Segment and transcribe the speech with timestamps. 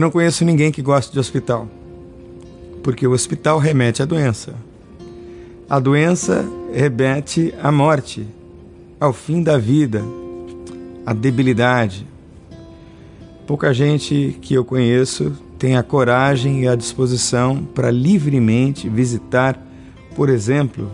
[0.00, 1.68] não conheço ninguém que goste de hospital,
[2.82, 4.54] porque o hospital remete à doença.
[5.68, 8.26] A doença remete à morte,
[8.98, 10.02] ao fim da vida,
[11.04, 12.06] à debilidade.
[13.46, 19.62] Pouca gente que eu conheço tem a coragem e a disposição para livremente visitar,
[20.16, 20.90] por exemplo,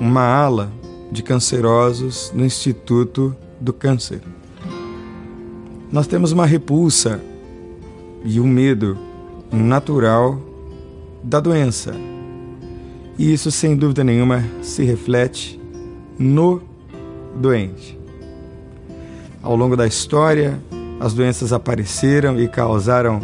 [0.00, 0.70] uma ala
[1.12, 4.20] de cancerosos no Instituto do Câncer.
[5.90, 7.20] Nós temos uma repulsa
[8.24, 8.96] e um medo
[9.50, 10.40] natural
[11.22, 11.94] da doença.
[13.18, 15.60] E isso, sem dúvida nenhuma, se reflete
[16.18, 16.62] no
[17.36, 17.98] doente.
[19.42, 20.58] Ao longo da história,
[20.98, 23.20] as doenças apareceram e causaram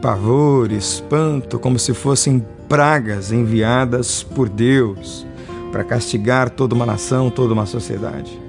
[0.00, 5.26] pavor, espanto, como se fossem pragas enviadas por Deus
[5.72, 8.43] para castigar toda uma nação, toda uma sociedade.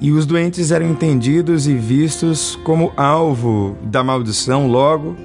[0.00, 5.16] E os doentes eram entendidos e vistos como alvo da maldição, logo,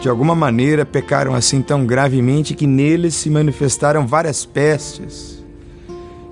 [0.00, 5.40] de alguma maneira, pecaram assim tão gravemente que neles se manifestaram várias pestes.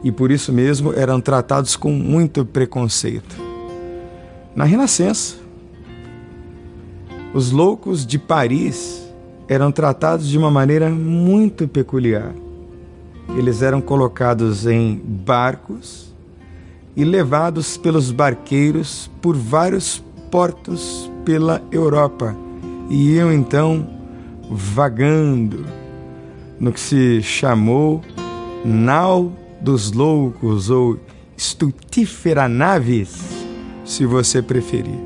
[0.02, 3.36] E por isso mesmo eram tratados com muito preconceito.
[4.56, 5.36] Na Renascença,
[7.32, 9.08] os loucos de Paris
[9.46, 12.32] eram tratados de uma maneira muito peculiar.
[13.36, 16.09] Eles eram colocados em barcos
[16.96, 22.36] e levados pelos barqueiros por vários portos pela Europa
[22.88, 23.86] e iam então
[24.50, 25.64] vagando
[26.58, 28.02] no que se chamou
[28.64, 30.98] nau dos loucos ou
[31.36, 33.46] estutífera naves,
[33.84, 34.98] se você preferir.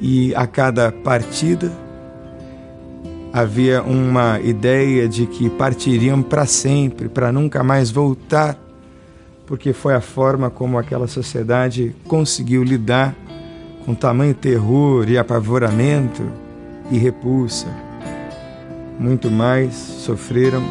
[0.00, 1.72] E a cada partida
[3.32, 8.58] havia uma ideia de que partiriam para sempre, para nunca mais voltar
[9.46, 13.14] porque foi a forma como aquela sociedade conseguiu lidar
[13.84, 16.22] com tamanho terror e apavoramento
[16.90, 17.66] e repulsa.
[18.98, 20.62] Muito mais sofreram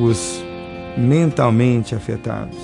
[0.00, 0.42] os
[0.96, 2.56] mentalmente afetados,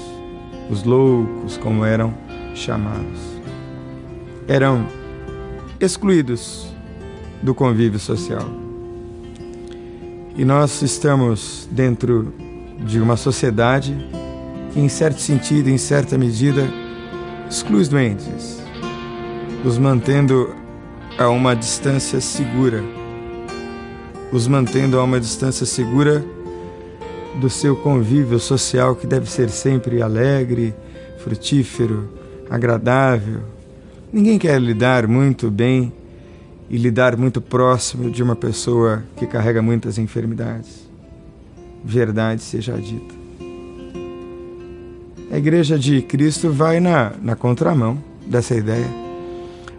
[0.71, 2.15] os loucos, como eram
[2.55, 3.19] chamados.
[4.47, 4.87] Eram
[5.81, 6.73] excluídos
[7.43, 8.49] do convívio social.
[10.37, 12.33] E nós estamos dentro
[12.87, 13.97] de uma sociedade
[14.79, 16.69] em certo sentido, em certa medida,
[17.51, 18.63] exclui os doentes,
[19.65, 20.55] os mantendo
[21.19, 22.83] a uma distância segura,
[24.33, 26.25] os mantendo a uma distância segura
[27.41, 30.73] do seu convívio social que deve ser sempre alegre,
[31.19, 32.09] frutífero,
[32.49, 33.41] agradável.
[34.13, 35.93] Ninguém quer lidar muito bem
[36.71, 40.89] e lidar muito próximo de uma pessoa que carrega muitas enfermidades.
[41.85, 43.18] Verdade seja dita.
[45.31, 48.89] A igreja de Cristo vai na, na contramão dessa ideia.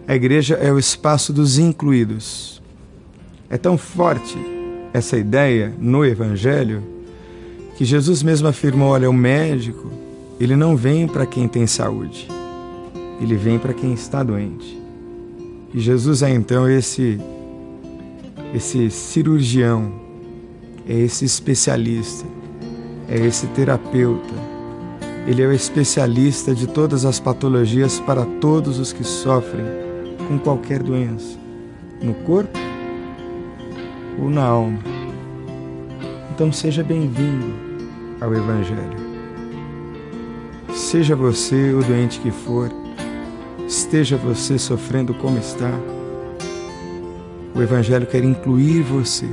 [0.06, 2.62] A igreja é o espaço dos incluídos.
[3.48, 4.38] É tão forte
[4.92, 6.84] essa ideia no Evangelho
[7.76, 9.90] que Jesus mesmo afirmou: olha, o médico,
[10.38, 12.28] ele não vem para quem tem saúde,
[13.20, 14.80] ele vem para quem está doente.
[15.74, 17.20] E Jesus é então esse,
[18.54, 19.92] esse cirurgião,
[20.88, 22.24] é esse especialista,
[23.08, 24.49] é esse terapeuta
[25.26, 29.64] ele é o especialista de todas as patologias para todos os que sofrem
[30.26, 31.38] com qualquer doença,
[32.02, 32.58] no corpo
[34.18, 34.78] ou na alma.
[36.32, 37.52] Então seja bem-vindo
[38.20, 39.10] ao Evangelho.
[40.74, 42.70] Seja você o doente que for,
[43.68, 45.70] esteja você sofrendo como está,
[47.54, 49.26] o Evangelho quer incluir você.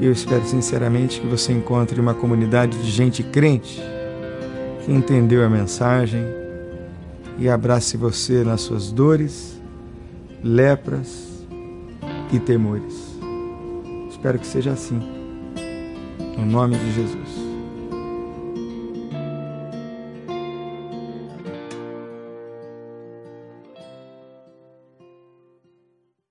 [0.00, 3.82] E eu espero sinceramente que você encontre uma comunidade de gente crente
[4.88, 6.24] que entendeu a mensagem
[7.36, 9.60] e abrace você nas suas dores,
[10.42, 11.44] lepras
[12.32, 12.94] e temores.
[14.08, 14.98] Espero que seja assim.
[16.38, 17.27] No nome de Jesus.